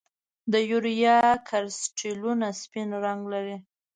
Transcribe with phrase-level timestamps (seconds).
[0.51, 3.57] د یوریا کرسټلونه سپین رنګ لري.